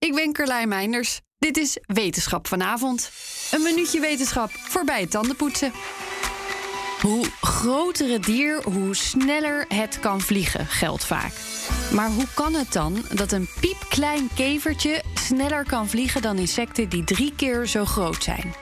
Ik 0.00 0.14
ben 0.14 0.32
Carlijn 0.32 0.68
Meinders. 0.68 1.20
Dit 1.38 1.56
is 1.56 1.78
Wetenschap 1.86 2.46
vanavond. 2.46 3.10
Een 3.50 3.62
minuutje 3.62 4.00
wetenschap 4.00 4.50
voorbij 4.50 5.00
het 5.00 5.10
tandenpoetsen. 5.10 5.72
Hoe 7.00 7.26
groter 7.40 8.20
dier, 8.20 8.62
hoe 8.62 8.94
sneller 8.94 9.64
het 9.68 10.00
kan 10.00 10.20
vliegen, 10.20 10.66
geldt 10.66 11.04
vaak. 11.04 11.32
Maar 11.92 12.08
hoe 12.08 12.26
kan 12.34 12.54
het 12.54 12.72
dan 12.72 13.04
dat 13.14 13.32
een 13.32 13.48
piepklein 13.60 14.28
kevertje 14.34 15.02
sneller 15.14 15.64
kan 15.64 15.88
vliegen 15.88 16.22
dan 16.22 16.38
insecten 16.38 16.88
die 16.88 17.04
drie 17.04 17.32
keer 17.36 17.66
zo 17.66 17.84
groot 17.84 18.22
zijn? 18.22 18.54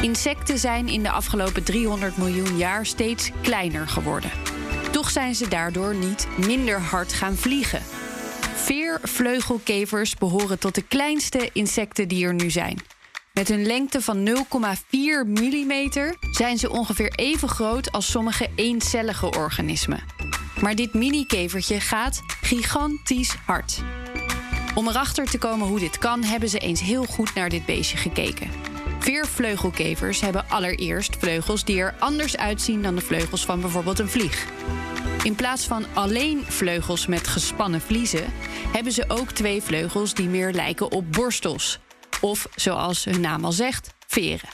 Insecten 0.00 0.58
zijn 0.58 0.88
in 0.88 1.02
de 1.02 1.10
afgelopen 1.10 1.64
300 1.64 2.16
miljoen 2.16 2.56
jaar 2.56 2.86
steeds 2.86 3.30
kleiner 3.42 3.88
geworden. 3.88 4.30
Toch 4.90 5.10
zijn 5.10 5.34
ze 5.34 5.48
daardoor 5.48 5.94
niet 5.94 6.26
minder 6.46 6.80
hard 6.80 7.12
gaan 7.12 7.36
vliegen. 7.36 7.82
Veervleugelkevers 8.66 10.14
behoren 10.14 10.58
tot 10.58 10.74
de 10.74 10.82
kleinste 10.82 11.50
insecten 11.52 12.08
die 12.08 12.26
er 12.26 12.34
nu 12.34 12.50
zijn. 12.50 12.78
Met 13.32 13.48
een 13.48 13.66
lengte 13.66 14.00
van 14.00 14.28
0,4 14.28 14.34
mm 15.24 15.90
zijn 16.30 16.58
ze 16.58 16.70
ongeveer 16.70 17.12
even 17.14 17.48
groot 17.48 17.92
als 17.92 18.10
sommige 18.10 18.48
eencellige 18.56 19.30
organismen. 19.30 20.04
Maar 20.60 20.74
dit 20.74 20.94
mini-kevertje 20.94 21.80
gaat 21.80 22.22
gigantisch 22.40 23.34
hard. 23.44 23.82
Om 24.74 24.88
erachter 24.88 25.30
te 25.30 25.38
komen 25.38 25.66
hoe 25.66 25.78
dit 25.78 25.98
kan, 25.98 26.22
hebben 26.22 26.48
ze 26.48 26.58
eens 26.58 26.80
heel 26.80 27.04
goed 27.04 27.34
naar 27.34 27.48
dit 27.48 27.66
beestje 27.66 27.96
gekeken. 27.96 28.50
Veervleugelkevers 28.98 30.20
hebben 30.20 30.48
allereerst 30.48 31.16
vleugels 31.18 31.64
die 31.64 31.80
er 31.80 31.94
anders 31.98 32.36
uitzien 32.36 32.82
dan 32.82 32.94
de 32.94 33.00
vleugels 33.00 33.44
van 33.44 33.60
bijvoorbeeld 33.60 33.98
een 33.98 34.10
vlieg. 34.10 34.46
In 35.26 35.34
plaats 35.34 35.66
van 35.66 35.84
alleen 35.94 36.44
vleugels 36.48 37.06
met 37.06 37.28
gespannen 37.28 37.80
vliezen, 37.80 38.24
hebben 38.72 38.92
ze 38.92 39.04
ook 39.08 39.30
twee 39.30 39.62
vleugels 39.62 40.14
die 40.14 40.28
meer 40.28 40.52
lijken 40.52 40.90
op 40.90 41.12
borstels. 41.12 41.78
Of 42.20 42.46
zoals 42.54 43.04
hun 43.04 43.20
naam 43.20 43.44
al 43.44 43.52
zegt, 43.52 43.94
veren. 44.06 44.48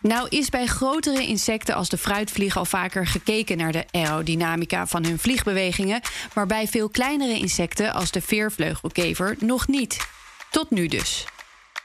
Nou 0.00 0.28
is 0.28 0.48
bij 0.48 0.66
grotere 0.66 1.26
insecten 1.26 1.74
als 1.74 1.88
de 1.88 1.98
fruitvlieg 1.98 2.56
al 2.56 2.64
vaker 2.64 3.06
gekeken 3.06 3.56
naar 3.56 3.72
de 3.72 3.84
aerodynamica 3.90 4.86
van 4.86 5.04
hun 5.04 5.18
vliegbewegingen, 5.18 6.00
maar 6.34 6.46
bij 6.46 6.68
veel 6.68 6.88
kleinere 6.88 7.38
insecten 7.38 7.92
als 7.94 8.10
de 8.10 8.20
veervleugelkever 8.20 9.36
nog 9.38 9.68
niet. 9.68 10.08
Tot 10.50 10.70
nu 10.70 10.86
dus. 10.86 11.26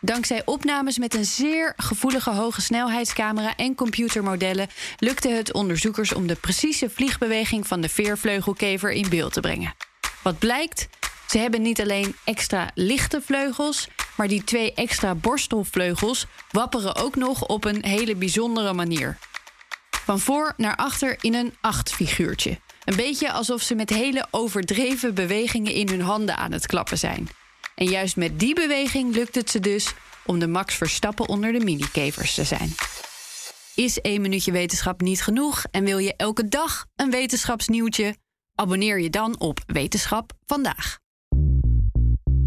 Dankzij 0.08 0.42
opnames 0.46 0.98
met 0.98 1.14
een 1.14 1.26
zeer 1.26 1.74
gevoelige 1.78 2.30
hoge 2.30 2.62
snelheidscamera 2.62 3.56
en 3.56 3.76
computermodellen 3.76 4.68
lukte 4.98 5.30
het 5.30 5.54
onderzoekers 5.54 6.14
om 6.14 6.28
de 6.28 6.36
precieze 6.36 6.90
vliegbeweging 6.90 7.68
van 7.68 7.82
de 7.82 7.90
veervleugelkever 7.90 8.92
in 8.92 9.10
beeld 9.10 9.34
te 9.34 9.40
brengen. 9.40 9.76
Wat 10.24 10.40
blijkt? 10.40 10.88
Ze 11.28 11.38
hebben 11.38 11.62
niet 11.62 11.82
alleen 11.82 12.16
extra 12.24 12.72
lichte 12.74 13.22
vleugels, 13.22 13.88
maar 14.18 14.28
die 14.28 14.44
twee 14.44 14.74
extra 14.74 15.16
borstelvleugels 15.16 16.26
wapperen 16.52 16.96
ook 16.96 17.16
nog 17.16 17.46
op 17.48 17.66
een 17.66 17.86
hele 17.86 18.16
bijzondere 18.16 18.74
manier. 18.74 19.18
Van 19.90 20.20
voor 20.20 20.54
naar 20.58 20.76
achter 20.76 21.18
in 21.22 21.34
een 21.34 21.56
achtfiguurtje. 21.62 22.60
Een 22.84 22.96
beetje 22.96 23.32
alsof 23.32 23.62
ze 23.62 23.76
met 23.76 23.90
hele 23.90 24.28
overdreven 24.32 25.14
bewegingen 25.14 25.74
in 25.74 25.90
hun 25.90 26.02
handen 26.02 26.38
aan 26.38 26.52
het 26.52 26.66
klappen 26.66 26.98
zijn. 26.98 27.30
En 27.78 27.86
juist 27.86 28.16
met 28.16 28.40
die 28.40 28.56
beweging 28.56 29.16
lukt 29.16 29.36
het 29.36 29.50
ze 29.50 29.60
dus 29.60 29.94
om 30.26 30.40
de 30.40 30.48
Max 30.48 30.76
Verstappen 30.76 31.28
onder 31.28 31.52
de 31.52 31.60
minikevers 31.60 32.34
te 32.34 32.44
zijn. 32.44 32.76
Is 33.76 34.02
één 34.02 34.22
minuutje 34.22 34.52
wetenschap 34.52 35.02
niet 35.02 35.24
genoeg 35.24 35.66
en 35.72 35.84
wil 35.84 35.98
je 35.98 36.16
elke 36.16 36.48
dag 36.48 36.86
een 36.96 37.12
wetenschapsnieuwtje? 37.12 38.16
Abonneer 38.56 39.00
je 39.00 39.10
dan 39.10 39.40
op 39.40 39.60
Wetenschap 39.66 40.32
vandaag. 40.46 40.98